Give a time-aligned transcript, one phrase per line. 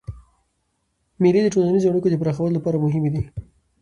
[1.21, 3.23] مېلې د ټولنیزو اړیکو د پراخولو له پاره مهمي دي.